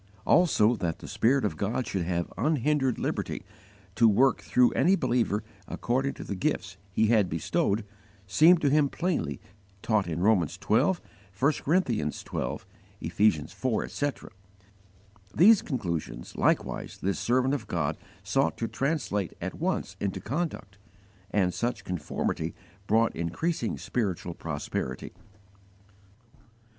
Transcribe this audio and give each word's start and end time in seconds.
_(Acts 0.03 0.07
xx 0.07 0.17
7, 0.17 0.31
etc.) 0.31 0.35
Also, 0.35 0.75
that 0.77 0.97
the 0.97 1.07
Spirit 1.07 1.45
of 1.45 1.57
God 1.57 1.85
should 1.85 2.01
have 2.05 2.33
unhindered 2.35 2.97
liberty 2.97 3.43
to 3.93 4.07
work 4.09 4.41
through 4.41 4.71
any 4.71 4.95
believer 4.95 5.43
according 5.67 6.15
to 6.15 6.23
the 6.23 6.33
gifts 6.33 6.77
He 6.91 7.09
had 7.09 7.29
bestowed, 7.29 7.85
seemed 8.25 8.61
to 8.61 8.71
him 8.71 8.89
plainly 8.89 9.39
taught 9.83 10.07
in 10.07 10.21
Romans 10.23 10.53
xii.; 10.59 10.73
1 10.79 10.95
Cor. 11.37 11.83
xii.; 11.85 12.01
Ephes. 12.01 12.25
iv., 13.63 13.83
etc. 13.83 14.31
These 15.35 15.61
conclusions 15.61 16.35
likewise 16.35 16.97
this 17.03 17.19
servant 17.19 17.53
of 17.53 17.67
God 17.67 17.95
sought 18.23 18.57
to 18.57 18.67
translate 18.67 19.33
at 19.39 19.53
once 19.59 19.97
into 19.99 20.19
conduct, 20.19 20.79
and 21.29 21.53
such 21.53 21.83
conformity 21.83 22.55
brought 22.87 23.15
increasing 23.15 23.77
spiritual 23.77 24.33
prosperity. 24.33 25.13